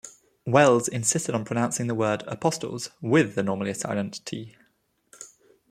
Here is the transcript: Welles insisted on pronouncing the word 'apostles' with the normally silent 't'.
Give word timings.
Welles 0.47 0.87
insisted 0.87 1.35
on 1.35 1.45
pronouncing 1.45 1.85
the 1.85 1.93
word 1.93 2.23
'apostles' 2.25 2.89
with 3.03 3.35
the 3.35 3.43
normally 3.43 3.75
silent 3.75 4.19
't'. 4.25 4.55